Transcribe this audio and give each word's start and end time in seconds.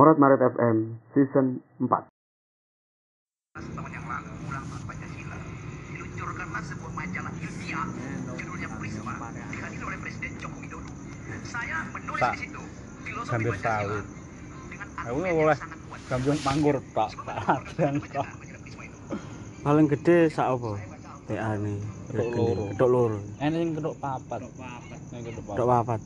Morat 0.00 0.16
Maret 0.16 0.40
FM 0.56 0.96
Season 1.12 1.60
4 1.76 1.92
tahun 3.52 3.90
yang 3.92 4.06
lalu 4.08 4.32
ulang 4.48 4.64
tahun 4.64 4.82
Pancasila 4.88 5.36
diluncurkanlah 5.92 6.62
sebuah 6.64 6.92
majalah 6.96 7.32
ilmiah 7.36 7.84
judulnya 8.32 8.68
Prisma 8.80 9.12
dihadiri 9.52 9.84
oleh 9.84 9.98
Presiden 10.00 10.32
Joko 10.40 10.56
Widodo. 10.56 10.88
Saya 11.44 11.84
menulis 11.92 12.16
Pak, 12.16 12.32
di 12.32 12.48
situ 12.48 12.62
filosofi 13.04 13.28
Gambir 13.28 13.52
Pancasila 13.60 14.00
dengan 14.72 14.88
Aku 14.88 15.04
argumen 15.04 15.20
nggak 15.20 15.28
yang 15.28 15.36
boleh 15.36 15.56
sangat 15.60 15.78
kuat. 15.84 16.00
Gambung 16.08 16.38
panggur 16.40 16.76
tok, 16.96 17.10
tak. 17.20 17.60
Majalah 17.76 18.32
Prisma 18.40 18.82
itu. 18.88 18.96
Paling 19.60 19.86
gede 19.92 20.16
sak 20.32 20.48
apa? 20.48 20.70
TA 21.28 21.50
nih 21.60 21.76
Kedok 22.08 22.28
loro. 22.40 22.64
Kedok 22.72 22.88
loro 22.88 23.18
Ini 23.36 23.52
yang 23.52 23.76
kedok 23.76 24.00
papat. 24.00 24.48
Ini 25.12 25.28
kedok 25.28 25.44
Kedok 25.44 25.68
papat. 25.68 26.00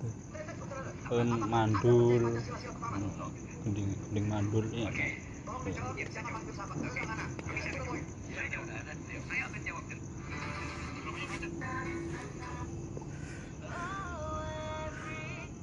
Papat 3.65 3.81
Pen 4.13 4.25
mandul. 4.29 4.65
Ya. 4.77 4.91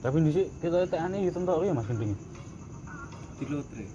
Tapi 0.02 0.18
di 0.26 0.32
sini 0.34 0.50
kita 0.58 0.90
TNI 0.90 1.30
gitu 1.30 1.38
entok 1.46 1.62
ya 1.62 1.74
Mas 1.78 1.86
Gending. 1.86 2.18
di 3.38 3.46
lotre 3.50 3.86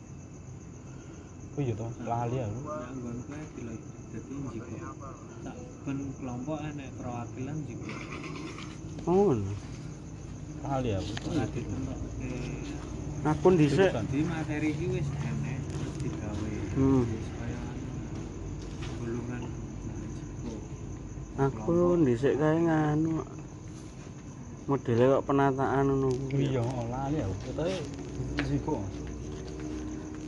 Oh 1.56 1.62
iya 1.62 1.73
toh, 1.73 1.88
lali 2.05 2.36
aku. 2.42 2.59
nah 2.66 2.91
nggon 2.92 3.16
kowe 3.27 3.42
di 3.55 3.62
lotre 3.62 3.95
dadi 4.11 4.34
jiko 4.55 4.75
sak 5.42 5.56
ben 5.86 5.98
kelompok 6.19 6.59
enek 6.62 6.91
perwakilan 6.98 7.56
jiko 7.66 7.91
Oh 9.06 9.34
Lali 10.66 10.91
aku. 10.98 11.12
ora 11.31 11.44
ditentokke 11.47 12.31
Akun 13.27 13.58
dhisik. 13.58 13.91
di 14.14 14.22
materi 14.22 14.70
iki 14.70 14.86
wis 14.86 15.08
enek 15.19 15.58
digawe. 15.98 16.50
Hmm. 16.78 17.02
wis 17.10 17.27
kaya 17.34 17.60
golongan 19.02 19.42
jiko 19.42 20.55
Akun 21.42 22.06
dhisik 22.06 22.38
kae 22.38 22.58
nganu. 22.62 23.27
Modelnya 24.70 25.19
kok 25.19 25.27
penataan 25.27 25.91
ngono 25.91 26.10
Iya, 26.38 26.62
lali 26.86 27.19
aku. 27.27 28.78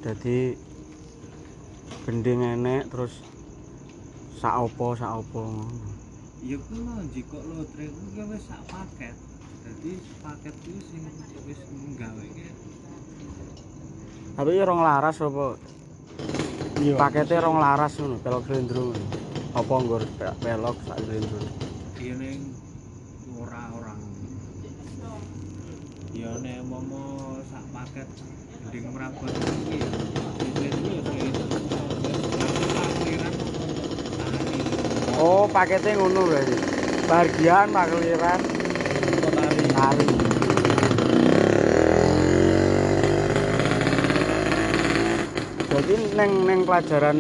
Dadi 0.03 0.59
gending 2.03 2.43
enek 2.43 2.91
terus 2.91 3.23
sak 4.43 4.59
opo 4.59 4.99
sak 4.99 5.23
opo 5.23 5.47
ngono. 5.47 5.87
ya 6.43 6.59
kuwi 6.67 6.83
jiko 7.15 7.39
lotre 7.47 7.87
kuwi 7.95 8.23
wis 8.27 8.43
sak 8.43 8.59
paket. 8.67 9.15
Dadi 9.63 10.03
paket 10.19 10.55
kuwi 10.67 10.83
sing 10.83 11.03
wis 11.47 11.61
nggawe 11.95 12.27
Tapi 14.39 14.55
rong 14.63 14.87
laras 14.87 15.19
apa 15.19 15.59
Iya. 16.79 16.95
paketnya 16.95 17.43
rong 17.43 17.59
laras 17.59 17.99
ngono, 17.99 18.23
pelok 18.23 18.47
slendro 18.47 18.95
ngono. 18.95 19.07
Apa 19.51 19.73
nggur 19.83 20.03
pe- 20.15 20.37
pelok 20.39 20.79
sak 20.87 20.99
slendro. 21.03 21.43
dia 21.99 22.15
neng 22.15 22.55
ora 23.43 23.75
orang 23.75 23.99
ya 26.15 26.31
nek 26.39 26.63
momo 26.71 27.35
sak 27.51 27.67
paket 27.75 28.07
gending 28.63 28.95
merapat 28.95 29.35
iki 29.67 29.83
ya 29.83 29.91
ya 30.63 31.03
Oh, 35.19 35.51
paketnya 35.51 35.99
ngono 35.99 36.31
berarti. 36.31 36.55
Bagian 37.11 37.75
pakliran 37.75 38.41
tari. 39.35 39.67
tari. 39.75 40.18
Jadi 45.79 45.95
neng 46.19 46.43
neng 46.43 46.61
pelajaran 46.67 47.15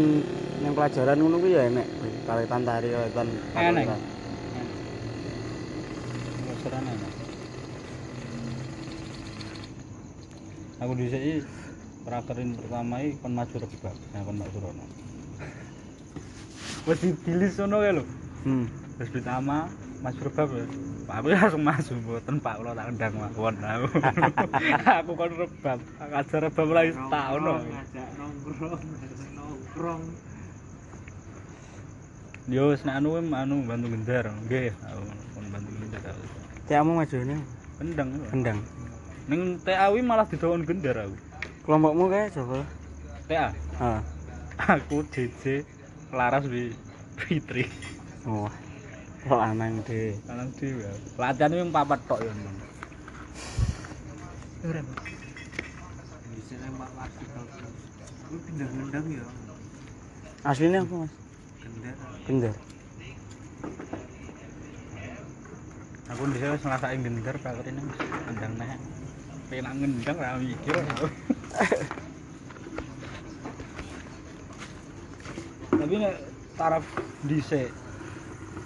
neng 0.59 0.73
pelajaran 0.75 1.15
ngono 1.15 1.39
kuwi 1.39 1.55
ya 1.55 1.71
enek 1.71 1.87
karetan 2.27 2.67
tari 2.67 2.91
karetan. 2.91 3.31
Enek. 3.55 3.87
Enek. 3.87 3.99
Pelajaran 6.43 6.83
enek. 6.91 7.13
Aku 10.83 10.93
dhisik 10.99 11.23
iki 11.23 11.47
prakerin 12.03 12.59
pertama 12.59 12.99
iki 12.99 13.23
kon 13.23 13.39
maju 13.39 13.57
rebab, 13.63 13.97
nah 14.11 14.27
kon 14.27 14.37
maju 14.43 14.59
rono. 14.59 14.83
Hmm. 14.83 14.91
Wes 16.91 16.99
dibilis 16.99 17.55
ngono 17.63 17.77
kae 17.79 17.93
lho. 17.95 18.05
Hmm. 18.43 18.67
Wes 18.99 19.09
pertama 19.15 19.71
rebab 20.03 20.49
ya. 20.55 20.65
Pak 21.09 21.15
aku 21.25 21.27
langsung 21.33 21.63
maju 21.65 21.93
mboten 22.05 22.37
Pak 22.39 22.55
kula 22.61 22.73
tak 22.77 22.89
ndang 22.95 23.15
mawon 23.17 23.55
aku. 23.59 23.87
aku 25.01 25.11
kon 25.17 25.33
rebab, 25.35 25.79
ngajar 25.99 26.41
rebab 26.47 26.69
lagi 26.71 26.91
setahun 26.95 27.41
lho. 27.43 27.55
ngajak 27.59 28.09
nongkrong 28.19 28.83
nongkrong 29.35 30.03
Yo 32.49 32.73
wis 32.73 32.81
nek 32.81 32.97
anu 32.97 33.21
anu 33.21 33.57
bantu 33.69 33.87
gendar. 33.93 34.25
Nggih, 34.49 34.73
aku 34.87 35.03
kon 35.37 35.47
bantu 35.53 35.71
gendar. 35.77 36.17
Tiamu 36.69 36.93
majone 36.97 37.37
Kendang. 37.79 38.09
kendang. 38.33 38.59
Ning 39.29 39.61
TAW 39.61 39.95
malah 40.01 40.27
didawon 40.29 40.65
gendar 40.65 40.97
aku. 40.97 41.17
Kelompokmu 41.69 42.05
kae 42.09 42.33
coba. 42.33 42.65
TA. 43.29 43.53
Ah. 43.77 44.01
Aku 44.59 45.05
JJ 45.13 45.63
Laras 46.11 46.49
Fitri. 47.21 47.69
Wah. 48.25 48.49
Kok 48.49 48.68
anang 49.27 49.83
deh. 49.83 50.15
Kanang 50.23 50.51
dhewe. 50.55 50.87
Latihan 51.19 51.51
iki 51.51 51.75
papat 51.75 51.99
tok 52.07 52.23
ya. 52.23 52.31
Pindah 58.29 58.69
ngendang 58.69 59.09
ya 59.09 59.25
Aslinya 60.45 60.85
apa, 60.85 60.95
Mas? 61.03 61.13
gendar 61.59 61.95
Kendar. 62.29 62.55
Aku 66.09 66.23
di 66.33 66.39
sini 66.41 66.57
ngrasake 66.57 66.97
gendar 67.03 67.37
Pak 67.43 67.53
Rene 67.65 67.83
kendang 68.29 68.55
nek. 68.57 68.79
Penak 69.49 69.75
ngendang 69.81 70.17
ra 70.21 70.39
mikir 70.39 70.77
aku. 70.79 71.07
Tapi 75.79 75.95
nek 75.99 76.15
taraf 76.59 76.85
dhisik 77.27 77.71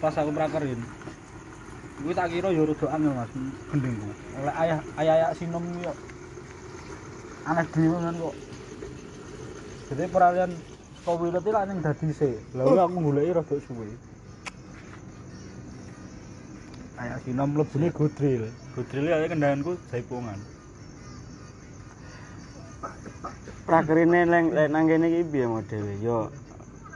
pas 0.02 0.18
aku 0.18 0.34
prakerin. 0.34 0.82
Kuwi 2.02 2.18
tak 2.18 2.34
kira 2.34 2.50
ya 2.50 2.66
rada 2.66 2.86
angel 2.90 3.14
Mas 3.14 3.30
gendengku. 3.70 4.10
Oleh 4.42 4.54
ayah 4.58 4.78
ayah 4.98 5.30
sinom 5.38 5.62
iki 5.62 5.86
yo. 5.86 5.94
Aneh 7.46 7.66
dhewe 7.70 7.96
kan 8.02 8.14
kok. 8.18 8.34
Jadi 9.86 10.04
peralihan 10.10 10.50
saka 10.98 11.12
wilet 11.22 11.42
iki 11.46 11.54
lak 11.54 11.64
ning 11.70 11.78
dadi. 11.78 12.06
Lah 12.58 12.64
kuwi 12.66 12.80
aku 12.82 12.98
goleki 12.98 13.36
rada 13.38 13.56
suwe. 13.62 13.86
Ayah 16.98 17.19
sinom 17.22 17.48
mlebune 17.54 17.88
godril. 17.94 18.42
Godril 18.74 19.04
ya 19.06 19.30
kendanganku 19.30 19.78
jaipongan. 19.94 20.42
Prakerine 23.62 24.26
leng 24.26 24.50
lek 24.50 24.69
nang 24.74 24.90
kene 24.90 25.06
iki 25.06 25.22
piye 25.30 25.46
modele? 25.46 25.94
Yo 26.02 26.26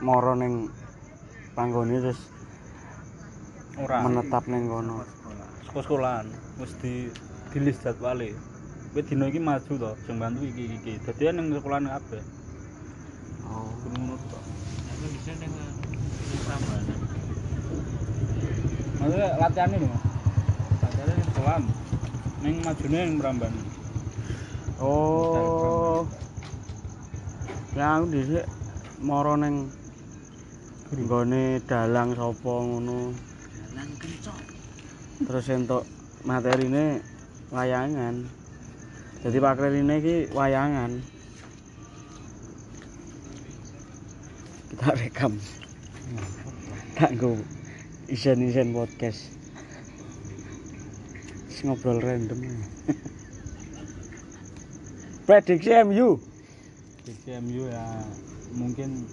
moro 0.03 0.35
ning 0.35 0.67
panggone 1.55 2.03
terus 2.03 2.19
Ora. 3.77 3.97
menetap 4.01 4.43
ning 4.49 4.65
kono. 4.69 5.05
Saka 5.65 5.79
sekolahan 5.85 6.27
wis 6.57 6.73
di 6.81 7.13
dilis 7.53 7.77
jadwale. 7.83 8.33
Kowe 8.93 9.01
dina 9.05 9.29
iki 9.29 9.37
maju 9.37 9.73
to, 9.77 9.91
sing 10.05 10.17
bantu 10.17 10.41
iki 10.45 10.65
iki. 10.81 10.93
Dadi 11.05 11.29
ning 11.29 11.53
sekolahan 11.53 11.85
kabeh. 11.85 12.23
Oh. 13.45 13.69
Ngono 13.85 14.17
to. 14.17 14.39
aku 14.97 15.05
di 15.13 15.19
sini 15.21 15.45
nang 15.45 15.69
Prambanan 16.41 16.85
Maksudnya 18.97 19.29
latihan 19.37 19.69
ini 19.77 19.85
mas 19.85 20.03
Latihannya 20.81 21.13
ning 21.13 21.27
sekolah 21.29 21.57
Ning 22.41 22.55
majune 22.65 22.99
ning 23.05 23.17
Pramban 23.21 23.53
Oh. 24.77 26.05
Ya 27.73 27.97
aku 27.97 28.13
dhisik 28.13 28.45
moro 29.01 29.33
ning 29.33 29.73
nggone 30.93 31.57
dalang 31.65 32.13
sapa 32.13 32.53
ngono. 32.61 33.09
Terus 35.17 35.45
entuk 35.49 35.83
materine 36.25 37.01
wayangan. 37.49 38.25
Jadi 39.25 39.37
pakrine 39.41 39.95
iki 39.97 40.15
wayangan. 40.33 41.01
Kita 44.71 44.89
rekam. 44.93 45.33
Kanggo 46.97 47.37
isen-isen 48.07 48.71
podcast. 48.71 49.33
Terus 51.49 51.59
ngobrol 51.65 51.99
random. 51.99 52.39
Prediksi 55.27 55.75
MU. 55.83 56.21
Di 57.03 57.13
CMU 57.25 57.67
ya 57.67 58.05
mungkin 58.55 59.03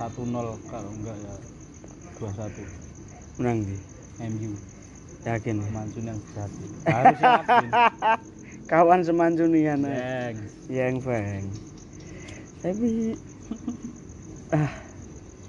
1-0 0.00 0.70
kalau 0.72 0.90
enggak 0.96 1.16
ya 1.20 1.34
2-1 2.16 3.40
Menang 3.40 3.64
di. 3.64 3.89
MU 4.20 4.52
Yakin. 5.20 5.56
Mansun 5.68 6.04
yang 6.08 6.18
sejati 6.32 6.64
harus 6.96 7.18
yakin 7.20 7.68
kawan 8.64 9.00
semancunian 9.02 9.84
ae. 9.84 10.32
Yang 10.32 10.36
yang 10.70 10.94
bang 11.02 11.44
tapi 12.60 13.16
ah 14.56 14.72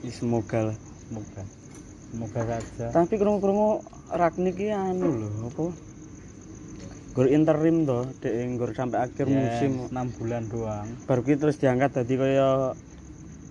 ya 0.01 0.12
semoga 0.12 0.71
lah 0.71 0.77
semoga 1.07 1.41
semoga 2.12 2.41
saja. 2.47 2.88
tapi 2.91 3.13
krungu-krungu 3.15 3.83
Ragnik 4.12 4.59
iki 4.59 4.71
anu 4.71 5.07
lho 5.07 5.29
apa 5.47 5.65
Gor 7.12 7.27
interim 7.27 7.83
to, 7.83 8.07
dek 8.24 8.31
nggur 8.31 8.71
sampai 8.71 9.03
akhir 9.03 9.27
musim. 9.27 9.83
6 9.91 10.15
bulan 10.15 10.47
doang 10.47 10.88
Baru 11.03 11.27
ki 11.27 11.35
terus 11.35 11.59
diangkat 11.59 11.91
dadi 11.91 12.15
kaya 12.15 12.71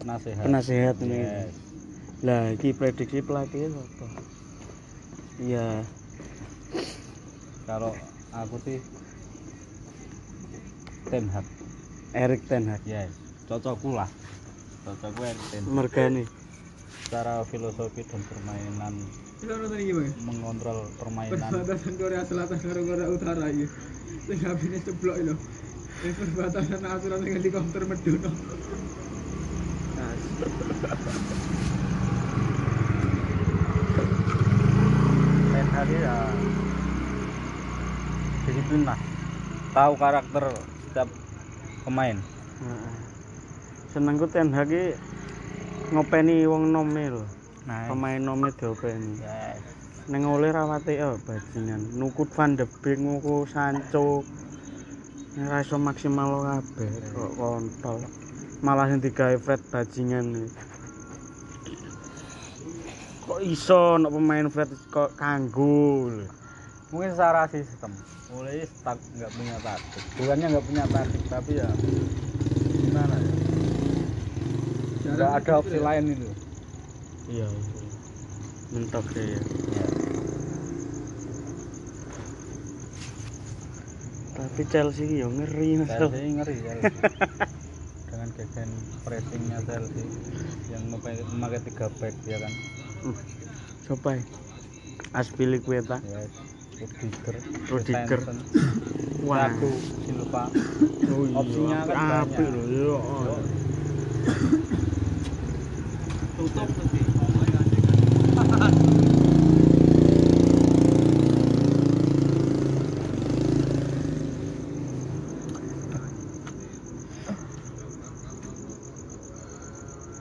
penasehat. 0.01 0.49
penasehat 0.49 0.97
ini. 1.05 1.21
Yes. 1.21 1.53
Lah 2.25 2.57
iki 2.57 2.73
prediksi 2.73 3.21
pelatih 3.21 3.69
apa? 3.69 4.09
Iya, 5.41 5.81
Kalau 7.65 7.97
aku 8.37 8.61
sih 8.61 8.77
Ten 11.09 11.33
Hag. 11.33 11.47
Erik 12.13 12.45
Ten 12.45 12.69
Hag. 12.69 12.85
Yes. 12.85 13.09
Cocokku 13.49 13.97
lah. 13.97 14.11
Cocokku 14.85 15.25
Erik 15.25 15.45
Ten 15.49 15.65
Hag. 15.65 15.73
Mergani. 15.73 16.25
Secara 17.09 17.41
filosofi 17.49 18.05
dan 18.05 18.21
permainan 18.29 18.95
mengontrol 20.29 20.85
permainan 21.01 21.49
Perbatasan 21.49 21.97
Korea 21.97 22.23
Selatan 22.29 22.61
karo 22.61 22.81
Korea 22.85 23.09
Utara 23.09 23.49
iki. 23.49 23.65
Sing 24.29 24.39
habine 24.45 24.79
ceblok 24.85 25.17
lho. 25.25 25.35
Ini 26.05 26.13
perbatasan 26.21 26.85
asuran 26.85 27.19
sing 27.25 27.33
helikopter 27.41 27.83
medun. 27.89 28.21
Ten 29.97 30.19
Hag 35.91 35.99
ya 36.07 36.19
disiplin 38.47 38.87
lah. 38.87 38.95
Tahu 39.75 39.93
karakter 39.99 40.55
setiap 40.87 41.11
pemain. 41.83 42.15
Heeh. 42.63 42.95
Senengku 43.91 44.31
Ten 44.31 44.55
Hag 44.55 44.71
ki 44.71 44.95
ngopeni 45.91 46.47
wong 46.47 46.71
nome 46.71 47.11
lho. 47.11 47.27
Nah, 47.67 47.91
Pemain 47.91 48.23
nome 48.23 48.55
diopeni. 48.55 49.19
yes. 49.19 49.59
Neng 50.07 50.31
oleh 50.31 50.55
rawate 50.55 50.95
oh 51.03 51.19
bajingan. 51.27 51.83
Nukut 51.99 52.31
Van 52.39 52.55
de 52.55 52.71
Beek, 52.71 53.03
nuku 53.03 53.51
Sancho. 53.51 54.23
Ora 55.43 55.59
iso 55.59 55.75
maksimal 55.75 56.47
kabeh 56.47 56.91
kok 57.19 57.33
kontol. 57.35 57.99
Malah 58.63 58.95
sing 58.95 59.03
digawe 59.03 59.35
Fred 59.43 59.59
bajingan 59.75 60.39
iki. 60.39 60.70
Kok 63.31 63.47
iso 63.47 63.95
nek 63.95 64.11
pemain 64.11 64.51
Fred 64.51 64.75
kok 64.91 65.15
kanggo 65.15 66.11
lho. 66.11 66.27
Mungkin 66.91 67.15
secara 67.15 67.47
sistem. 67.47 67.95
Mulai 68.35 68.67
stuck 68.67 68.99
nggak 69.15 69.31
punya 69.39 69.55
taktik. 69.63 70.05
Bukannya 70.19 70.47
nggak 70.51 70.67
punya 70.67 70.85
taktik, 70.91 71.23
tapi 71.31 71.63
ya 71.63 71.71
gimana 72.75 73.15
ya? 73.15 73.33
Nggak 75.15 75.31
ada 75.31 75.53
opsi 75.63 75.79
lain 75.79 76.05
itu. 76.11 76.27
Iya. 77.31 77.47
Mentok 78.75 79.07
ya. 79.15 79.23
Ya. 79.23 79.87
Tapi 84.43 84.63
Chelsea 84.75 85.23
yo 85.23 85.31
ngeri 85.31 85.79
Mas. 85.79 85.95
Chelsea 85.95 86.35
ngeri 86.35 86.55
Chelsea. 86.67 86.99
Dengan 88.11 88.29
gegen 88.35 88.71
pressingnya 89.07 89.59
Chelsea 89.71 90.03
yang 90.75 90.83
memakai, 90.91 91.23
memakai 91.31 91.63
tiga 91.63 91.87
back 92.03 92.19
ya 92.27 92.43
kan. 92.43 92.55
Hmm. 93.01 93.17
Coba. 93.89 94.13
Aspilicueta. 95.17 96.05
Ya, 96.05 96.21
Rudiger, 96.81 97.37
Rudiger. 97.73 98.21
Wah. 99.29 99.53
Silva. 100.05 100.45
Oh 101.11 101.25
iya, 101.25 101.37
Opsinya 101.41 101.79
kan 101.89 102.29
banyak. 102.29 102.55
Yo, 102.71 102.97
Tutup 106.37 106.69
mesti. 106.73 107.01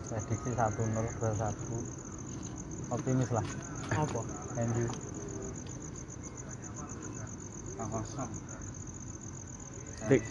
prediksi 0.10 0.50
1-0 0.54 1.20
ke 1.20 1.28
1 1.38 2.09
optimis 2.90 3.30
lah 3.34 3.46
Apa? 3.94 4.20
MU 4.60 4.88
Kosong. 7.90 8.32
Dik. 10.10 10.22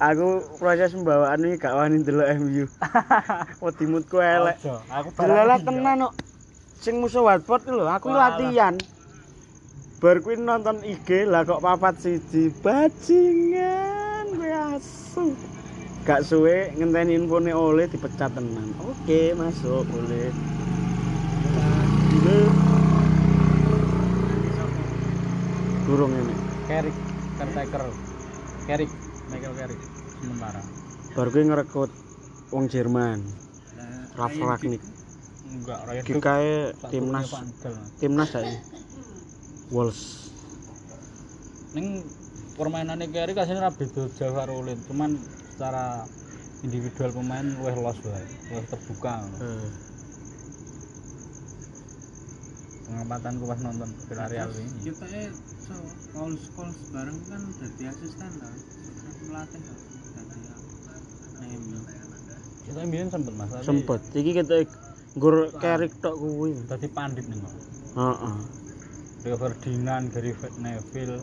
Aku 0.00 0.40
proses 0.56 0.96
pembawaan 0.96 1.44
iki 1.44 1.60
gak 1.60 1.76
wani 1.76 2.00
ndelok 2.00 2.28
MU. 2.40 2.64
Wedimutku 3.64 4.16
elek. 4.16 4.56
Aku 4.88 5.08
barang 5.12 5.60
tenan 5.64 6.08
kok. 6.08 6.14
Sing 6.80 7.04
musuh 7.04 7.20
Watford 7.20 7.68
lho, 7.68 7.84
aku 7.84 8.08
Walah. 8.08 8.40
latihan. 8.40 8.74
Bar 10.00 10.24
kuwi 10.24 10.40
nonton 10.40 10.80
IG 10.80 11.28
lah 11.28 11.44
kok 11.44 11.60
papat 11.60 12.00
siji 12.00 12.48
asu. 12.64 13.49
Gak 16.00 16.24
suwe 16.24 16.72
ngenteni 16.80 17.12
infone 17.12 17.52
oleh 17.52 17.84
dipecat 17.84 18.32
tenan. 18.32 18.72
Oke, 18.80 19.36
masuk 19.36 19.84
boleh. 19.84 20.32
Iya. 22.10 22.36
Durung 25.84 26.12
ini. 26.16 26.34
Carrick 26.70 26.96
caretaker 27.36 27.82
Carrick 28.68 28.90
Michael 29.32 29.54
Carrick 29.58 29.80
sementara 30.22 30.62
Bar 31.10 31.26
kuwi 31.34 31.44
ngerekrut 31.50 31.90
wong 32.54 32.64
Jerman, 32.70 33.20
Ralf 34.14 34.36
Ragnik. 34.38 34.82
enggak 35.50 36.78
tak 36.78 36.90
timnas 36.94 37.26
timnas 37.98 38.30
saiki. 38.30 38.54
Wolves. 39.74 40.30
Ning 41.74 42.06
permainannya 42.54 43.10
Carrick 43.10 43.34
aslinya 43.42 43.66
ra 43.66 43.70
beda 43.74 44.06
jauh 44.14 44.30
karo 44.30 44.62
cuman 44.86 45.18
secara 45.60 46.08
individual 46.64 47.12
pemain 47.12 47.44
luwih 47.44 47.76
los 47.84 48.00
wae, 48.00 48.24
luwih 48.48 48.64
terbuka. 48.64 49.28
Eh, 49.44 49.68
Pengamatanku 52.88 53.44
pas 53.44 53.60
nonton 53.60 53.92
Villarreal 54.08 54.48
ini. 54.56 54.88
Kita 54.88 55.04
eh 55.12 55.28
so 55.68 55.76
Paul 56.16 56.32
Scholes 56.40 56.80
bareng 56.96 57.20
kan 57.28 57.44
dadi 57.60 57.84
asisten 57.92 58.32
lah. 58.40 58.56
Pelatih 59.20 59.60
kok. 59.60 59.78
Dadi. 60.16 60.40
Kita 62.64 62.80
mbien 62.88 63.08
sempet 63.12 63.32
Mas, 63.36 63.52
sempet. 63.60 64.00
Iki 64.16 64.30
kita 64.40 64.64
nggur 65.12 65.52
kerik 65.60 65.92
tok 66.00 66.16
kuwi. 66.16 66.56
dadi 66.64 66.88
pandit 66.88 67.28
nih 67.28 67.36
Mas. 67.36 67.52
Heeh. 68.00 68.36
Rio 69.28 69.36
Ferdinand, 69.36 70.08
Gary 70.08 70.32
Neville, 70.56 71.20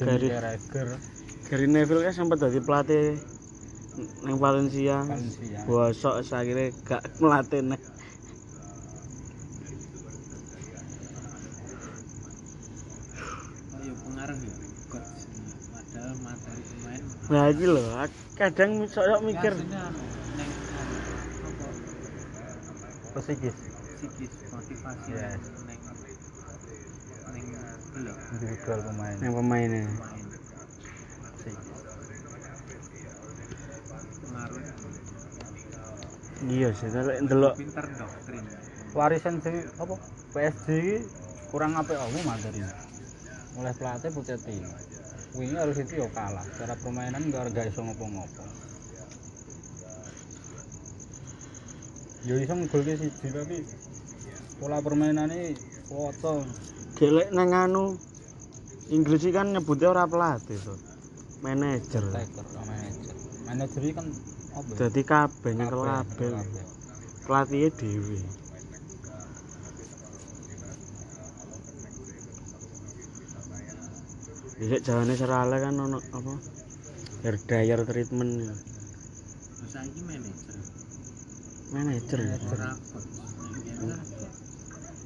Gary- 0.00 0.32
Carragher, 0.32 0.88
Gary 1.52 1.68
Neville 1.68 2.08
kan 2.08 2.14
sempat 2.16 2.40
dadi 2.40 2.56
pelatih 2.64 3.20
nang 4.24 4.36
Valencia. 4.38 5.02
Valencia. 5.02 5.58
Bosok 5.66 6.14
akhirnya 6.30 6.70
gak 6.86 7.02
melatih 7.18 7.60
nek. 7.62 7.80
Oh 13.74 13.80
iya 13.82 13.92
ya. 13.94 14.40
Pemain. 16.10 17.02
Nah 17.30 17.44
iki 17.52 17.66
lho, 17.66 17.82
kadang 18.34 18.70
sok 18.86 19.22
mikir 19.22 19.54
anu, 19.54 20.02
neng 20.36 20.50
anu, 20.80 20.96
Psikis, 23.20 23.56
psikis 23.98 24.32
motivasi 24.50 25.10
Yes. 25.12 25.38
neng 25.66 25.80
neng 27.30 27.46
belok 27.94 28.16
individual 28.32 28.80
pemain. 28.86 29.16
yang 29.18 29.34
pemainnya. 29.34 29.82
main 29.86 30.24
Psikis. 31.38 31.68
pengaruh 34.20 34.62
Iya 36.40 36.72
sih, 36.72 36.88
kalau 36.88 37.12
ndelok 37.20 37.52
pinter 37.60 37.84
doktrin 38.00 38.44
Warisan 38.96 39.38
si 39.44 39.52
apa? 39.76 39.94
PSG 40.34 40.66
iki 40.72 40.96
kurang 41.54 41.78
apik 41.78 41.94
apa 41.94 42.18
materi. 42.26 42.62
Oleh 43.58 43.72
pelatih 43.76 44.10
Pochettino. 44.10 44.70
Wingi 45.38 45.54
harus 45.54 45.78
itu 45.78 46.00
ya 46.00 46.08
kalah. 46.10 46.42
Secara 46.42 46.74
permainan 46.80 47.30
gak 47.30 47.70
iso 47.70 47.86
ngopo-ngopo. 47.86 48.42
Ya 52.26 52.34
iso 52.34 52.52
ngegolke 52.58 52.94
siji 52.98 53.26
tapi 53.30 53.56
pola 54.60 54.76
permainannya 54.84 55.56
foto 55.88 56.44
gelek 57.00 57.32
nang 57.32 57.48
anu 57.56 57.96
Inggris 58.92 59.24
kan 59.32 59.56
nyebutnya 59.56 59.88
ora 59.88 60.04
pelatih 60.04 60.58
to. 60.60 60.74
Manajer. 61.40 62.04
taker 62.12 62.44
manajer. 62.68 63.14
Manajer 63.48 63.80
iki 63.80 63.94
kan? 63.96 64.06
dadi 64.78 65.02
kabeh 65.04 65.52
nyekel 65.56 65.82
kabel 65.84 66.34
pelatihe 67.24 67.68
dhewe 67.78 68.20
Iki 74.60 74.76
jalane 74.84 75.16
serale 75.16 75.56
kan 75.56 75.72
ono 75.80 75.96
apa? 76.12 76.36
Hair 77.24 77.36
dryer 77.48 77.80
treatment. 77.88 78.52
Saiki 79.72 80.04
manajer. 80.04 80.56
Manajer. 81.72 82.20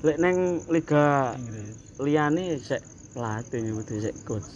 Lek 0.03 0.19
neng 0.19 0.59
liga 0.75 1.39
liyane 2.03 2.59
sik 2.59 2.83
pelatih 3.15 3.63
nyebut 3.63 3.87
sik 3.95 4.17
coach. 4.27 4.51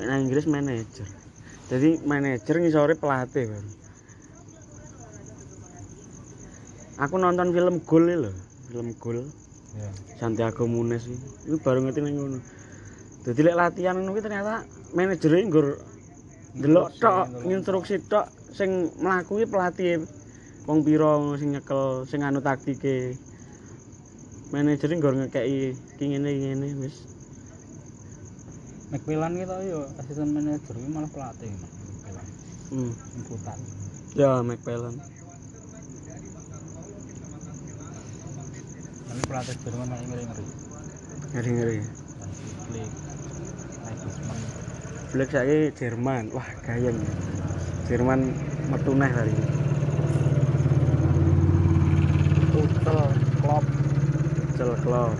Nek 0.00 0.04
nang 0.08 0.24
Inggris 0.24 0.48
manajer. 0.48 1.08
Jadi 1.68 2.00
manajer 2.08 2.56
ngisore 2.56 2.96
pelatih, 2.96 3.52
Bang. 3.52 3.81
Aku 7.02 7.18
nonton 7.18 7.50
film 7.50 7.82
Gol 7.82 8.04
iki 8.06 8.18
lho, 8.22 8.32
film 8.70 8.88
Gol 9.02 9.18
ya 9.74 9.90
Santiago 10.22 10.70
Munes 10.70 11.10
iki. 11.10 11.18
Iku 11.50 11.56
baru 11.58 11.82
ngerti 11.82 11.98
nang 11.98 12.14
ngono. 12.14 12.38
Dadi 13.26 13.40
lek 13.42 13.58
latihan 13.58 13.98
ngono 13.98 14.22
ternyata 14.22 14.62
manajer 14.94 15.32
nggur 15.34 15.66
delok 16.62 16.88
tok, 17.02 17.26
instruksi 17.48 17.98
tok 18.06 18.30
sing 18.54 18.94
mlaku 19.02 19.40
kuwi 19.40 19.50
pelatih 19.50 20.06
wong 20.70 20.86
pira 20.86 21.18
sing 21.40 21.58
nyekel, 21.58 22.06
sing 22.06 22.22
anu 22.22 22.38
taktike. 22.38 23.18
Manajer 24.54 24.94
nggur 24.94 25.18
ngekeki 25.26 25.74
ki 25.98 26.04
ngene 26.06 26.30
ngene 26.38 26.68
wis. 26.86 27.02
McMillan 28.94 29.42
kita 29.42 29.56
yo 29.66 29.90
asisten 29.98 30.30
manajer 30.30 30.76
malah 30.86 31.10
pelatih 31.10 31.50
Hmm. 32.72 32.88
Ya, 34.16 34.40
McPellen. 34.40 34.96
Tapi 39.12 39.28
pelatih 39.28 39.56
Jerman 39.60 39.86
malah 39.92 40.04
ngeri 40.08 40.24
ngeri 40.24 40.44
Ngeri-ngeri. 41.36 41.78
Flick 42.64 42.92
Nagelsmann 43.84 44.40
Black 45.12 45.30
saiki 45.36 45.58
Jerman. 45.76 46.24
Wah, 46.32 46.48
gayeng. 46.64 46.96
Jerman 47.92 48.32
metu 48.72 48.96
neh 48.96 49.12
kali 49.12 49.36
ini. 49.36 49.46
Tuchel 52.56 53.00
Klopp 53.44 53.64
Cel 54.56 54.72
Klopp. 54.80 55.12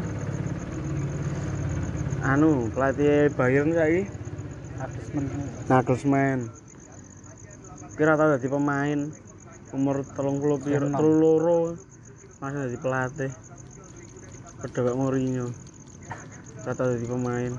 Anu, 2.25 2.73
pelatih 2.73 3.29
Bayern 3.37 3.77
saiki 3.77 4.09
Nagelsmann 4.81 5.27
Nagelsmann. 5.69 6.49
Kira 7.93 8.17
tau 8.17 8.33
dadi 8.33 8.49
pemain 8.49 9.13
umur 9.77 10.01
30 10.01 10.65
piro, 10.65 10.89
Enam. 10.89 11.77
32 11.77 12.41
masih 12.41 12.59
dadi 12.65 12.79
pelatih. 12.81 13.33
Padha 14.63 14.79
kok 14.79 14.95
Mourinho. 14.95 15.51
Kira 16.63 16.79
tau 16.79 16.95
dadi 16.95 17.03
pemain. 17.03 17.51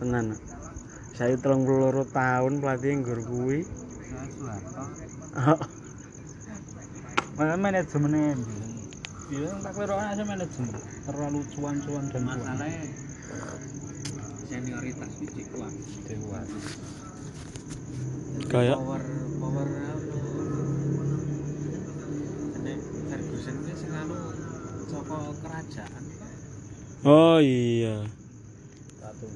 Tenan. 0.00 0.32
Saya 1.12 1.36
32 1.36 2.08
tahun 2.08 2.52
pelatih 2.64 3.04
nggur 3.04 3.20
kuwi. 3.28 3.68
Malah 7.36 7.58
manajemennya 7.60 8.32
Iya, 9.24 9.48
tak 9.60 9.72
kira 9.76 9.96
aja 9.98 10.22
manajemen 10.24 10.72
terlalu 11.04 11.40
cuan-cuan 11.52 12.04
dan 12.12 12.22
cuan. 12.28 12.44
Masalahnya 12.44 13.03
senioritas 14.54 15.12
itu 15.18 15.42
kuat. 15.50 15.74
Dewa. 16.06 16.40
Kayak 18.46 18.78
power 18.78 19.02
power 19.42 19.66
anu 19.66 20.18
nek 22.62 22.78
Ferguson 23.10 23.56
ini 23.66 23.72
sing 23.74 23.92
anu 23.94 24.18
saka 24.86 25.18
kerajaan 25.42 26.02
Oh 27.04 27.36
iya. 27.42 28.06
Satu. 29.02 29.26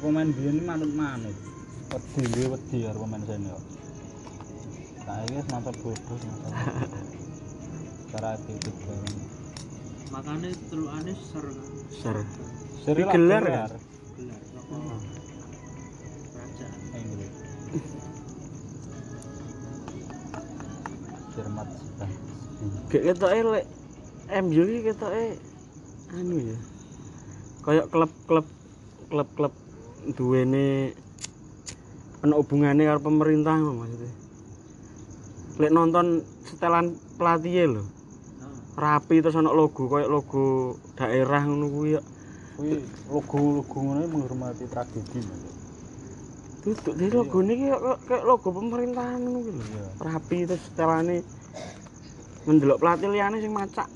Pemain 0.00 0.30
biyen 0.30 0.56
ini 0.56 0.62
manut-manut. 0.62 1.36
Wedi 1.90 2.22
dia 2.30 2.46
wedi 2.46 2.76
karo 2.86 3.04
pemain 3.04 3.22
senior. 3.26 3.60
Nah, 5.04 5.20
ini 5.28 5.42
semata 5.44 5.70
bodoh 5.82 6.16
semata. 6.16 6.48
Cara 8.14 8.38
attitude 8.38 9.45
makanya 10.12 10.50
telukane 10.70 11.12
ser 11.14 11.46
Ser. 11.90 12.16
Seri 12.86 13.02
Ini 13.02 13.10
gelar 13.10 13.42
kan? 13.42 13.70
gelar 14.14 14.40
saka 14.46 14.76
kerajaan 16.30 16.72
Inggris. 16.94 17.34
Jerman 21.34 21.68
sudah. 21.74 22.10
Kayak 22.86 23.04
ketoke 23.10 23.40
lek 23.50 23.66
MU 24.46 24.62
iki 24.66 24.80
ketoke 24.92 25.24
anu 26.14 26.36
ya. 26.38 26.58
Kayak 27.66 27.86
klub-klub 27.90 28.46
klub-klub 29.10 29.54
duwene 30.14 30.94
ana 32.22 32.34
hubungane 32.38 32.86
karo 32.86 33.00
pemerintah 33.02 33.58
ngono 33.58 33.82
maksudnya. 33.82 34.12
Lek 35.58 35.72
nonton 35.74 36.22
setelan 36.46 36.94
pelatih 37.18 37.66
lho, 37.66 37.82
oh. 37.82 37.95
Rapi 38.76 39.24
terus 39.24 39.40
ana 39.40 39.50
logo 39.56 39.88
kayak 39.88 40.12
logo 40.12 40.76
daerah 41.00 41.48
ngono 41.48 41.66
kuwi 41.72 41.96
ya. 41.96 42.02
Kuwi 42.60 42.76
logo-logo 43.08 43.76
ngono 43.80 44.04
menghormati 44.04 44.68
tragedi. 44.68 45.20
Duduk 46.60 46.94
di 46.98 47.06
logo 47.08 47.40
ini 47.40 47.72
kayak, 47.72 48.22
logo 48.28 48.48
pemerintahan 48.52 49.20
ngono 49.24 49.38
kuwi 49.40 49.52
lho. 49.56 49.64
Rapi 49.96 50.36
terus 50.44 50.60
setelane 50.68 51.24
mendelok 52.44 52.78
pelatih 52.78 53.08
liyane 53.10 53.40
sing 53.40 53.50
macak 53.50 53.88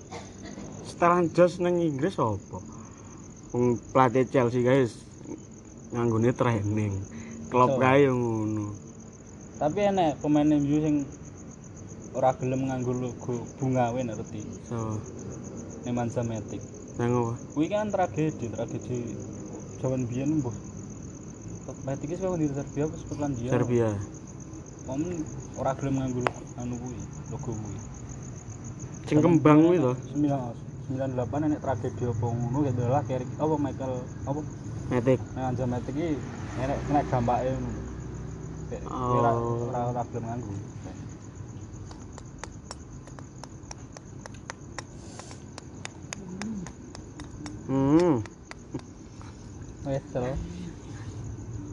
setelan 0.88 1.28
jos 1.37 1.60
ning 1.60 1.76
Inggris 1.84 2.16
apa? 2.16 2.58
Wong 3.52 3.76
pelatih 3.92 4.25
Chelsea 4.32 4.64
guys 4.64 5.04
nganggone 5.92 6.32
training. 6.32 6.96
Klub 7.52 7.76
kae 7.76 8.08
ngono. 8.08 8.72
Tapi 9.60 9.92
enek 9.92 10.25
pemain 10.25 10.56
MU 10.56 10.78
sing 10.80 11.04
ora 12.14 12.34
gelem 12.38 12.66
nganggo 12.66 12.92
logo 12.92 13.46
bunga 13.58 13.94
wae 13.94 14.02
ngerti. 14.02 14.42
So, 14.66 14.98
Nemanja 15.86 16.22
Matic. 16.26 16.60
nang 17.00 17.16
apa? 17.16 17.32
Kuwi 17.56 17.66
kan 17.72 17.88
tragedi, 17.88 18.52
tragedi 18.52 19.16
zaman 19.80 20.04
biyen 20.04 20.44
mbuh. 20.44 20.52
Matic 21.86 22.12
wis 22.12 22.20
kok 22.20 22.36
di 22.36 22.50
Serbia 22.50 22.84
apa 22.84 22.96
Skotlandia. 23.00 23.50
Serbia. 23.54 23.88
Momen 24.84 25.24
ora 25.56 25.72
gelem 25.78 25.96
nganggo 25.96 26.20
anu 26.60 26.74
kuwi, 26.76 26.98
logo 27.32 27.50
kuwi. 27.56 27.78
Sing 29.08 29.18
kembang 29.24 29.64
kuwi 29.64 29.78
to, 29.80 29.92
98 30.90 31.46
enek 31.46 31.60
tragedi 31.62 32.02
apa 32.10 32.26
ngono 32.26 32.58
gitu 32.66 32.82
lah 32.90 33.02
kayak 33.06 33.22
apa 33.38 33.54
Michael 33.56 33.94
apa 34.26 34.40
Matic. 34.90 35.18
Nemanja 35.38 35.64
Matic 35.64 35.94
iki 35.94 36.18
enek 36.60 36.78
enek 36.90 37.04
dampake 37.08 37.48
ngono. 37.54 37.80
Oh. 38.90 39.18
ora 39.18 39.30
ora 39.94 40.02
gelem 40.10 40.24
nganggo. 40.26 40.54
Hmm, 47.70 48.18
Terus. 50.09 50.40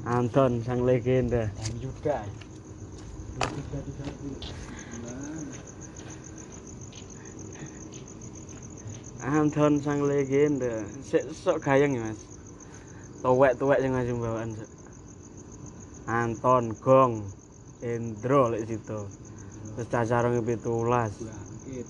Anton 0.08 0.52
sang 0.64 0.84
legenda. 0.84 1.52
MU 1.80 1.92
guys. 2.04 2.36
Anton 9.24 9.74
sang 9.80 10.00
legenda. 10.04 10.84
Sik 11.04 11.24
sok 11.32 11.64
gayeng 11.64 11.96
ya, 11.96 12.04
Mas. 12.08 12.20
Tuwek-tuwek 13.24 13.80
sing 13.80 13.92
ngasih 13.96 14.16
bawaan. 14.20 14.52
Sik. 14.56 14.70
Anton 16.08 16.72
Gong 16.80 17.24
Endro 17.84 18.52
lek 18.52 18.64
situ. 18.68 19.00
Terus 19.76 19.88
cacarane 19.92 20.40
17. 20.40 21.48
bangkit 21.68 21.88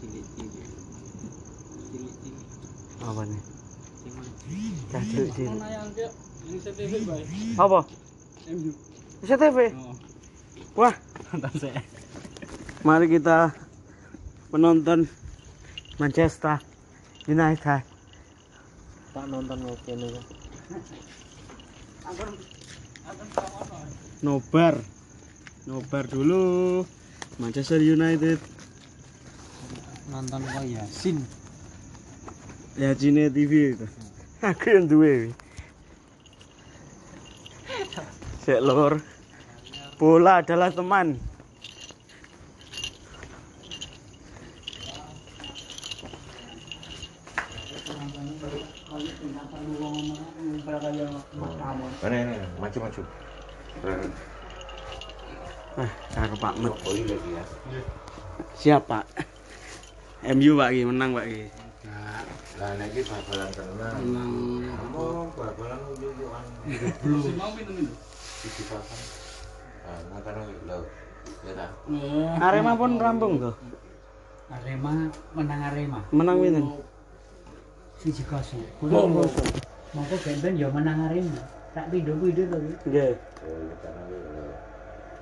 cilik-cilik 0.00 0.52
cilik-cilik 1.92 2.46
Apa 3.04 3.22
nih? 3.28 3.57
Apa? 7.58 7.80
MU. 8.48 8.72
CCTV. 9.20 9.58
Oh, 9.76 9.92
Wah, 10.78 10.94
nonton 11.28 11.52
saya. 11.60 11.82
mari 12.86 13.10
kita 13.10 13.52
menonton 14.48 15.04
Manchester 16.00 16.56
United. 17.28 17.84
tak 19.12 19.24
nonton 19.28 19.58
kene 19.84 20.06
kok 20.08 20.24
Nobar. 24.24 24.74
Nobar 25.68 26.04
dulu. 26.08 26.80
Manchester 27.36 27.82
United. 27.82 28.40
nonton 30.08 30.40
kok 30.48 30.64
Yasin 30.64 31.20
Ya 32.78 32.94
Cine 32.96 33.28
TV 33.28 33.74
itu. 33.76 33.86
Aku 34.54 34.70
yang 34.70 34.86
duwe. 34.86 35.34
Dek 38.46 38.62
lor. 38.62 39.02
Bola 39.98 40.38
adalah 40.38 40.70
teman. 40.70 41.18
Mana 51.98 52.16
ini? 52.22 52.36
Maju 52.62 52.78
maju. 52.78 53.02
Ah, 55.78 55.90
cakep 56.14 56.38
Pak 56.38 56.54
Met. 56.62 56.74
Oh 56.86 56.94
iya 56.94 57.04
lagi 57.10 57.30
ya. 57.34 57.44
Siap 58.54 58.82
Pak. 58.86 59.04
MU 60.30 60.54
Pak 60.56 60.70
Ki 60.70 60.82
menang 60.86 61.10
Pak 61.18 61.26
Ki. 61.26 61.67
Lah 62.58 62.70
nek 62.74 62.90
iki 62.90 63.06
tenan. 63.06 63.50
Oh, 64.94 65.30
bal-balan 65.38 65.78
unjuk-unjukan. 65.94 66.44
Belum 67.06 67.22
mau 67.38 67.50
minum. 67.54 67.86
Iki 68.42 68.62
papan. 68.66 69.00
Ah, 69.86 70.00
lho. 70.66 70.78
Ya 71.46 71.52
ta. 71.54 71.66
Arema 72.42 72.74
pun 72.74 72.98
rampung 72.98 73.38
tuh. 73.38 73.54
Arema 74.48 75.12
menang 75.36 75.60
Arema 75.70 76.00
Menang 76.08 76.40
pinten? 76.40 76.64
siji 77.98 78.22
kosong. 78.30 78.62
Kulo 78.78 79.10
mongko 79.94 80.14
ben-ben 80.22 80.54
ya 80.58 80.68
menang 80.70 81.10
Arema. 81.10 81.42
Tak 81.74 81.94
pindho-pindho 81.94 82.42
to. 82.48 82.56
Ki. 82.58 82.74
Nggih. 82.90 83.12
Oh, 83.44 83.70
karena 83.82 84.02
lho. 84.08 84.18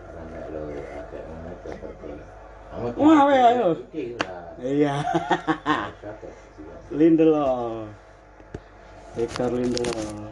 Karena 0.08 0.40
lho 0.52 0.60
akeh 0.72 1.20
ngono 1.26 1.50
seperti. 1.64 2.08
Kamu 2.66 2.88
Wah, 3.00 3.20
weh, 3.28 3.40
ayo. 3.40 3.68
Iya. 4.60 4.94
Lindelof. 6.90 7.88
Victor 9.16 9.50
Lindelof. 9.50 10.30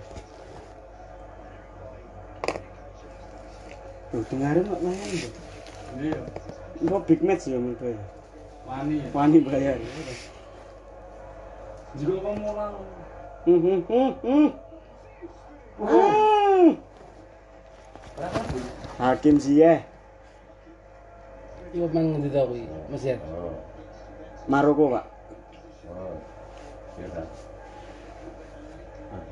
Tuh, 4.14 4.22
dengarin 4.30 4.62
kok 4.62 4.80
main 4.82 5.14
tuh. 5.18 5.32
Iya. 5.98 6.20
Kok 6.86 7.02
big 7.06 7.20
match 7.26 7.50
ya 7.50 7.58
menurut 7.58 7.78
gue. 7.82 7.96
Wani 8.66 8.94
ya. 9.02 9.06
Wani 9.10 9.38
bayar. 9.42 9.78
Jika 11.94 12.14
kamu 12.18 12.44
orang 12.50 12.74
Hmm, 13.44 13.60
hmm, 13.60 13.80
hmm, 13.84 14.10
hmm. 14.24 14.48
Hmm. 15.84 16.70
Hakim 18.96 19.36
Ziyech, 19.36 19.84
Iya 21.74 21.90
mang 21.90 22.06
ngendi 22.14 22.30
ta 22.30 22.46
kuwi? 22.46 22.62
Mesir. 22.86 23.18
Oh. 23.34 23.58
Maroko 24.46 24.94
pak. 24.94 25.13
Oh. 26.98 27.02
Ya 27.02 27.08
ta. 27.10 27.22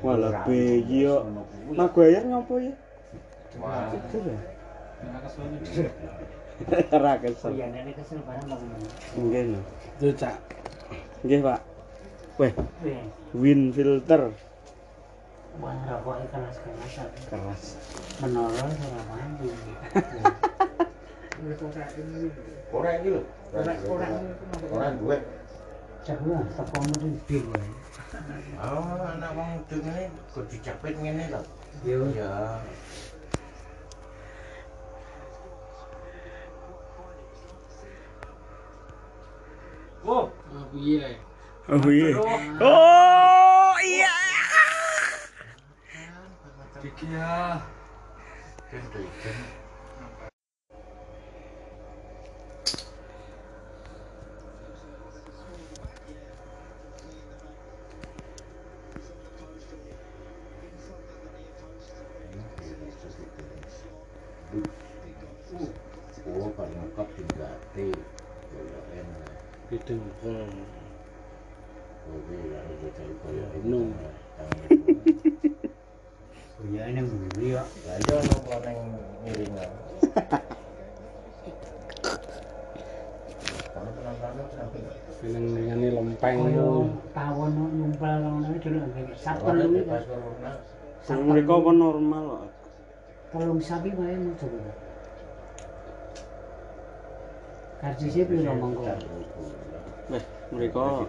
Walah 0.03 0.33
beyi 0.47 1.07
yo. 1.07 1.23
Maguire 1.71 2.19
ngopo 2.27 2.59
ya? 2.59 2.73
Wah. 3.59 3.87
Itu 3.91 4.17
ya. 4.19 4.37
Nah, 5.03 5.19
kesuwen. 5.23 5.51
Ra 6.91 7.13
Oh 7.17 7.19
kesel. 7.19 7.51
iya 7.57 7.65
nek 7.71 7.95
kesel 7.97 8.19
barang 8.23 8.45
mau 8.47 8.55
ngomong. 8.55 8.91
Nggih. 9.19 9.43
no. 9.55 9.59
Itu 9.99 10.15
cak. 10.15 10.35
Nggih, 11.23 11.39
Pak. 11.43 11.59
Weh, 12.39 12.53
win 13.37 13.69
filter 13.69 14.33
wah 15.61 15.77
rokoknya 15.85 16.25
keras-kerasan. 16.33 17.09
keras. 17.29 17.63
Menolong 18.25 18.73
ora 18.73 19.01
mampu. 19.05 19.53
Ora 22.73 22.89
iki 22.97 23.09
lho. 23.13 23.21
Ora 23.53 23.73
ora 23.85 24.07
Ora 24.73 24.87
duwe. 24.97 25.17
Jago 26.03 26.35
teko 26.51 26.77
mesti 26.83 27.09
bil. 27.27 27.47
Oh, 28.59 29.07
anak 29.07 29.31
wong 29.39 29.63
ngene 29.71 30.11
kok 30.35 30.43
dicapit 30.51 30.99
ngene 30.99 31.31
lho. 31.31 31.41
Yo 31.87 32.03
Ya. 32.11 32.59
Oh, 40.03 40.27
Ah 40.51 40.67
piye? 40.75 41.15
Oh 41.71 41.87
iya. 41.87 42.19
Oh 42.59 43.71
iya. 43.79 44.11
iki 46.83 47.07
ya. 47.15 47.63
Kan 48.67 48.83
kan. 48.91 49.62
Neng 85.23 85.55
ngene 85.55 85.87
lempeng 85.95 86.51
yo. 86.51 86.83
Tawon 87.15 87.55
numpal 87.55 88.19
ngene 88.43 88.59
durung 88.59 88.91
sak 89.15 89.39
telu. 89.39 89.79
Sak 91.07 91.15
kok 91.23 91.63
normal 91.71 92.23
kok. 92.27 92.43
Tolong 93.31 93.61
sapi 93.63 93.95
wae 93.95 94.19
mojo. 94.19 94.47
Karjo 97.79 98.07
sih 98.11 98.27
piye 98.27 98.43
ngomong 98.43 98.75
kok. 98.83 98.99
Wes, 100.11 100.23
mriko 100.51 101.07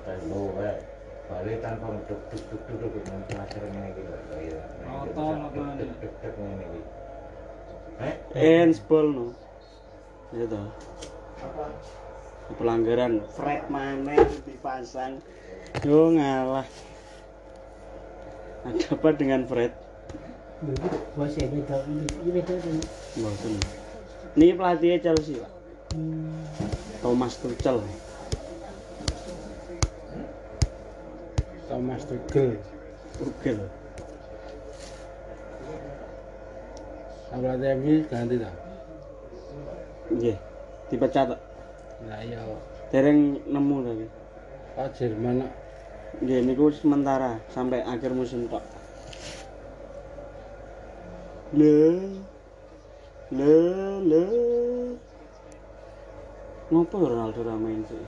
Bali 1.24 1.56
tanpa 1.58 1.88
duduk 2.06 2.20
duduk 2.68 2.94
ngene 2.94 3.18
iki 3.24 3.30
pelajar 3.34 3.62
Oto 3.66 5.10
gitu. 5.10 5.18
Oh, 5.18 5.34
duduk 5.74 6.12
duduk 6.22 6.34
ini. 6.38 6.80
Eh, 7.98 8.14
handball 8.38 9.06
no. 9.10 9.26
Ya 10.30 10.44
toh. 10.46 10.70
Apa? 11.42 11.64
Pelanggaran 12.52 13.24
Fred 13.32 13.64
mana 13.72 14.20
dipasang. 14.44 15.24
Yo 15.80 16.12
ngalah. 16.12 16.68
Ada 18.68 18.92
apa 18.92 19.08
dengan? 19.16 19.48
Bos 21.16 21.36
ya 21.36 21.44
beda 21.48 21.84
ini 21.88 22.04
ini 22.24 22.30
beda 22.40 22.54
ini. 22.56 22.84
Ini 24.34 24.56
pelatihnya 24.56 24.98
Chelsea, 25.04 25.36
Pak. 25.36 25.52
Thomas 27.04 27.36
Tuchel. 27.40 27.84
Thomas 31.68 32.02
Tuchel. 32.08 32.56
Tuchel. 33.20 33.58
Kalau 37.28 37.54
MU 37.56 37.94
ganti 38.08 38.36
ta? 38.40 38.50
Nggih. 40.12 40.36
Dipecat. 40.88 41.26
Pak. 41.34 41.53
Lah 42.02 42.20
iya. 42.26 42.42
Dereng 42.90 43.38
nemu 43.46 43.76
lagi. 43.86 44.06
Oh 44.74 44.88
Jerman. 44.90 45.46
Nggih 46.18 46.40
niku 46.46 46.70
sementara 46.74 47.38
sampai 47.54 47.82
akhir 47.86 48.10
musim 48.14 48.50
tok. 48.50 48.62
Le. 51.54 52.10
Le 53.30 53.54
le. 54.02 54.24
Ngopo 56.70 56.94
ya 57.02 57.08
Ronaldo 57.12 57.40
ra 57.46 57.54
main 57.54 57.86
sih? 57.86 57.98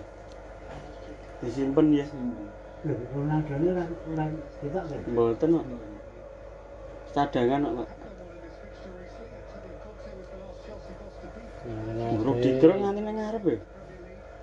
Disimpen 1.45 1.95
ya. 1.95 2.07
Lho, 2.83 2.95
Ronaldo 3.15 3.53
ini 3.59 3.67
orang 3.71 3.91
orang 4.15 4.31
kita 4.63 4.81
kan. 4.83 5.01
Mboten 5.07 5.49
kok. 5.55 5.67
Cadangan 7.15 7.63
kok, 7.67 7.75
Pak. 7.75 7.91
Rudiger 12.23 12.71
nganti 12.79 13.01
nang 13.03 13.17
ngarep 13.19 13.43
ya. 13.47 13.59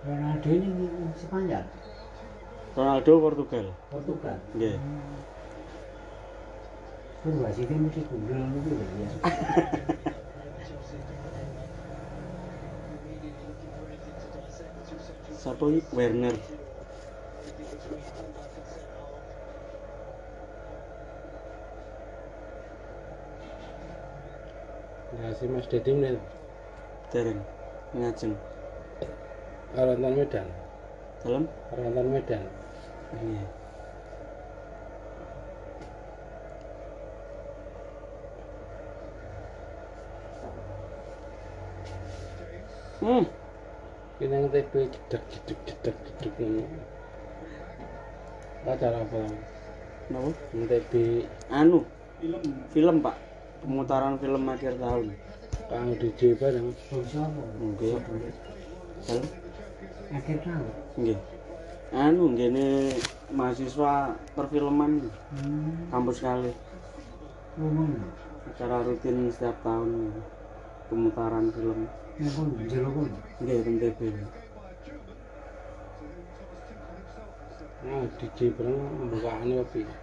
Ronaldo 0.03 0.51
ini 0.51 0.67
Spanyol, 1.15 1.63
Ronaldo 2.75 3.11
Portugal. 3.23 3.71
Portugal. 3.87 4.35
Nggih. 4.51 4.75
Terus 7.23 7.39
wasitnya 7.39 7.79
mesti 7.79 8.03
gundul 8.11 8.35
itu 8.51 8.75
lho 8.75 8.83
ya. 8.83 9.09
Sapa 15.39 15.71
iki? 15.71 15.87
Werner. 15.95 16.35
Ya 25.15 25.31
si 25.31 25.47
Mas 25.47 25.67
Dedi 25.71 25.95
menit. 25.95 26.19
Dereng. 27.15 27.39
Ngajeng. 27.95 28.35
Rantan 29.73 30.13
Medan. 30.13 30.47
Dalam? 31.25 31.43
Rantan 31.73 32.07
Medan. 32.13 32.45
Iya. 33.17 33.45
Hmm. 43.03 43.25
Kita 44.15 44.31
yang 44.31 44.47
tipe 44.53 44.79
cedek 44.93 45.23
cedek 45.27 45.59
cedek 45.65 45.95
cedek 46.05 46.33
ini. 46.39 46.63
Ada 48.63 48.95
apa? 48.95 49.27
Kenapa? 50.07 50.31
Yang 50.53 50.65
tipe. 50.69 51.03
Anu. 51.49 51.81
Film. 52.21 52.41
Film 52.69 52.95
pak. 53.01 53.17
Pemutaran 53.65 54.21
film 54.21 54.43
akhir 54.47 54.77
tahun. 54.77 55.17
Kang 55.67 55.91
DJ 55.97 56.38
bareng. 56.38 56.69
Oke. 56.93 57.89
Okay. 57.89 58.62
Film? 59.03 59.25
Akhir 60.13 60.37
tahun. 60.45 60.67
Nggih. 60.95 61.19
Anu 61.93 62.23
ngene 62.33 62.95
mahasiswa 63.29 64.17
perfilman 64.33 65.05
Hmm. 65.37 65.89
kampus 65.93 66.23
kali. 66.23 66.51
Ngomong. 67.59 67.93
Acara 68.49 68.81
rutin 68.85 69.29
setiap 69.29 69.57
tahun 69.61 70.09
pemutaran 70.89 71.51
film. 71.53 71.85
Ngomong 72.17 72.49
jero 72.69 72.89
kon. 72.93 73.09
Nggih 73.43 73.57
teng 73.61 73.77
TB. 73.81 73.99
Ah, 77.83 78.07
DJ 78.15 78.55
bareng 78.55 78.79
mbukane 79.11 79.59
apa 79.59 79.67
piye? 79.75 79.93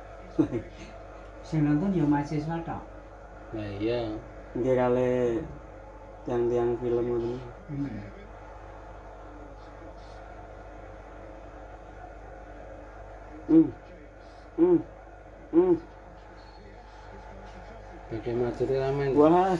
Sing 1.40 1.64
nonton 1.64 1.96
ya 1.96 2.04
mahasiswa 2.04 2.60
tok. 2.60 2.82
Nah 3.56 3.70
iya. 3.80 4.12
Nggih 4.52 4.74
kali 4.76 5.10
tiang-tiang 6.28 6.76
film 6.76 7.04
ngoten. 7.08 7.34
Hmm. 7.72 8.19
Hmm. 13.50 13.66
Hmm. 14.54 14.78
Hmm. 15.50 15.74
Pakai 18.06 18.34
materi 18.38 18.78
ramen. 18.78 19.10
Wah, 19.18 19.58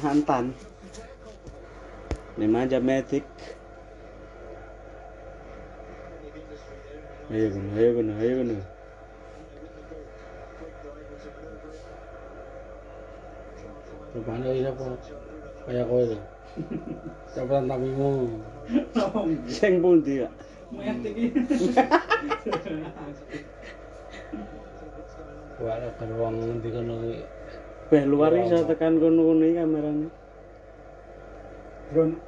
mantan. 0.00 0.56
Lima 2.40 2.64
jam 2.64 2.88
metik. 2.88 3.28
Ayo 7.28 7.52
kuno, 7.52 7.68
ayo 7.76 7.90
kuno, 8.00 8.12
ayo 8.16 8.34
kuno. 8.40 8.56
Rupane 14.16 14.48
iya 14.56 14.72
apa? 14.72 14.84
Kaya 15.68 15.84
kowe 15.84 16.04
lho. 16.08 16.18
Coba 17.36 17.60
tapimu. 17.60 18.40
Sing 19.52 19.84
pundi, 19.84 20.24
Kak? 20.24 20.32
Wah, 20.66 20.82
ora 25.62 26.14
wong 26.18 26.34
ngendi 26.42 26.68
kono 26.74 26.94
kuwi. 27.06 27.22
Beh 27.86 28.02
luar 28.02 28.34
iso 28.34 28.66
tekan 28.66 28.98
kono 28.98 29.22
kuwi 29.30 29.54
kamerane. 29.54 30.10
Drone. 31.94 32.18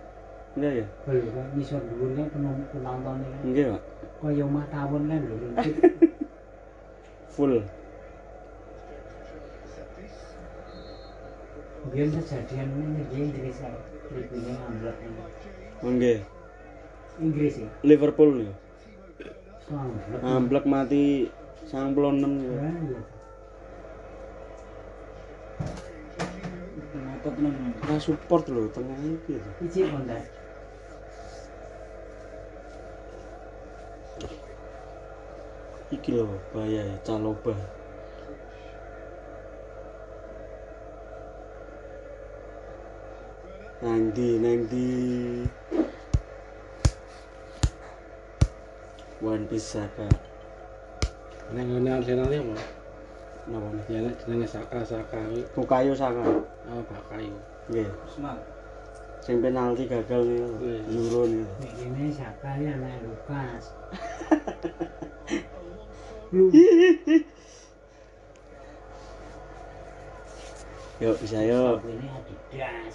Iya 0.54 0.70
ya. 0.70 0.86
Lha 1.10 1.42
iso 1.58 1.82
dhuwur 1.82 2.14
kan 2.14 2.30
penonton 2.30 2.78
nonton 2.78 3.26
iki. 3.26 3.38
Nggih, 3.50 3.66
Pak. 3.74 3.82
Kaya 4.22 4.44
omah 4.46 4.66
tawon 4.70 5.02
kan 5.10 5.20
lho. 5.26 5.36
Full. 7.34 7.54
Biyen 11.90 12.08
kejadian 12.14 12.68
ini 12.70 13.02
nggih 13.02 13.34
dhewe 13.34 13.50
saya. 13.50 13.82
Oke. 14.14 14.30
Okay. 15.82 16.37
Inggris 17.18 17.58
ya. 17.58 17.68
Liverpool 17.82 18.46
ya. 18.46 18.54
Amblek. 20.22 20.64
Mati 20.64 21.26
96 21.66 22.46
ya. 22.46 22.54
Ya. 22.54 23.02
Ngotot 26.94 27.34
nang. 27.42 27.54
Ora 27.82 27.96
support 27.98 28.44
lho 28.46 28.70
tengah 28.70 28.98
iki. 29.02 29.34
lho. 29.42 29.50
Iji 29.66 29.80
kontak. 29.90 30.22
Iki 35.90 36.10
lho 36.14 36.38
bahaya 36.54 36.82
ya 36.94 36.96
caloba. 37.02 37.54
Nang 43.82 44.10
nang 44.14 44.58
ndi. 44.66 44.86
One 49.18 49.44
Piece 49.50 49.74
Saka. 49.74 50.06
Ning 51.50 51.66
ngene 51.74 51.90
Arsenal 51.90 52.30
ya 52.30 52.38
apa? 52.38 52.54
Napa? 53.50 53.68
Ya 53.90 53.98
nek 54.04 54.14
jenenge 54.22 54.46
Saka 54.46 54.84
Saka 54.86 55.18
kuwi 55.26 55.42
Bukayo 55.58 55.92
Saka. 55.96 56.22
oh 56.70 56.82
bakayu. 56.86 57.34
Nggih. 57.66 57.88
Semangat. 58.06 58.46
Sing 59.18 59.42
penalti 59.42 59.90
gagal 59.90 60.22
nih. 60.22 60.38
Iya. 60.38 60.80
Euro 60.94 61.22
nih. 61.26 61.42
Nek 61.42 61.72
ini 61.82 62.14
Saka 62.14 62.48
ini 62.62 62.66
anak 62.70 63.02
Lukas. 63.02 63.64
Lu 66.30 66.52
Yuk 70.98 71.14
bisa 71.22 71.38
yuk. 71.46 71.78
ini 71.86 72.06
Adidas. 72.10 72.94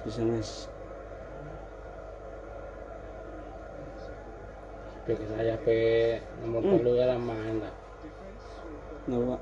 Mas. 0.00 0.68
Bek 5.02 5.18
saya 5.28 5.58
pe 5.60 5.76
nomor 6.40 6.62
Hmm. 6.62 6.78
telu 6.80 6.92
ya 6.96 7.18
main 7.18 7.60
tak. 7.60 7.74
Napa? 9.10 9.36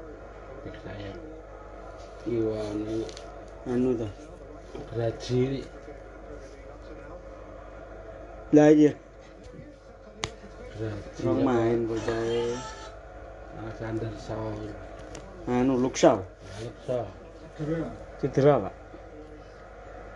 Bek 0.66 0.76
saya. 0.82 1.12
Iwan 2.26 2.76
ini 2.82 3.06
Anu 3.70 3.94
tuh. 3.94 4.10
Brazil 4.90 5.62
Lah 8.50 8.74
iya. 8.74 8.92
Brazil. 10.74 11.22
Orang 11.22 11.40
main 11.46 11.78
bocah. 11.86 12.18
Alexander 13.60 14.10
Shaw. 14.18 14.56
Anu 15.46 15.78
Luxau. 15.78 16.24
Alexa. 16.58 17.06
Cedera 18.20 18.56
pak. 18.66 18.79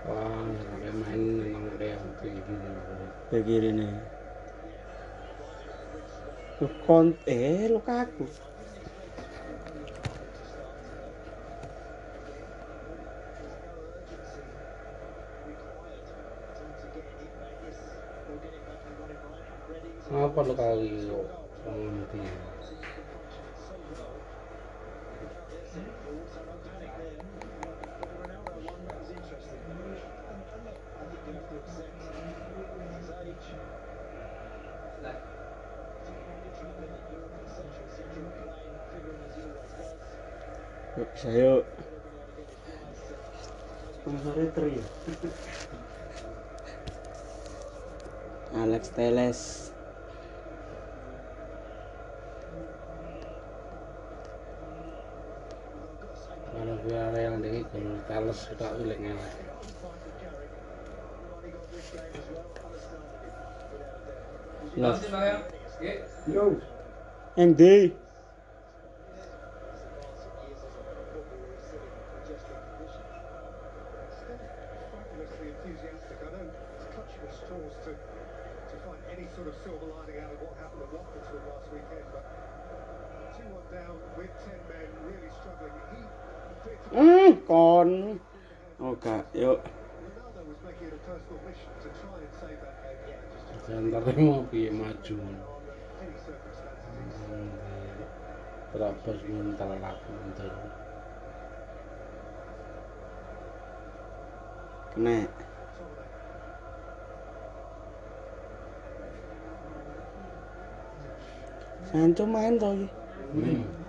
Wah, 0.05 0.45
sampai 0.61 0.93
main 1.01 1.23
nang 1.49 1.64
Real 1.81 2.05
kayak 2.21 2.37
gini. 2.45 2.69
Kayak 3.33 3.45
kiri 3.49 3.71
nih. 3.73 3.93
Tuh 6.61 6.73
kont 6.85 7.17
eh 7.25 7.73
Lukaku. 7.73 8.29
Apa 20.14 20.40
lo 20.47 20.55
kali 20.55 21.11
orang 21.64 21.97
mati? 21.97 22.54
Yuk. 41.22 41.62
Sponsornya 43.94 44.46
tri. 44.50 44.83
Alex 48.59 48.83
Teles. 48.90 49.40
Kalau 56.50 56.77
gue 56.83 57.03
Real 57.14 57.35
ini 57.38 57.62
kalau 57.70 57.94
Carlos 58.11 58.38
sudah 58.50 58.70
ulik 58.83 58.98
ngelak. 58.98 59.33
Love. 64.74 64.98
Yo. 66.27 66.59
Yang 67.38 67.50
di. 67.55 68.04
Yeah, 87.85 88.16
just 91.05 91.29
to 91.29 91.37
Senternya 93.64 94.25
mau 94.25 94.40
piye 94.49 94.73
maju. 94.73 95.20
Terabas 98.73 99.18
mental 99.29 99.70
laku 99.85 100.11
mental. 100.16 100.49
Kena. 104.97 105.29
Sancho 111.85 112.25
main 112.25 112.57
toh 112.57 112.73
iki. 112.73 112.88
Hmm. 113.33 113.84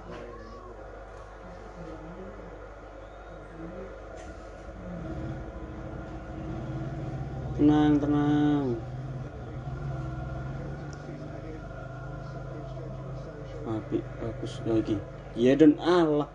Tenang, 7.66 7.98
tenang. 7.98 8.78
Api 13.66 13.98
bagus 14.22 14.62
lagi. 14.70 15.02
Iya 15.34 15.58
dan 15.58 15.74
Allah, 15.82 16.30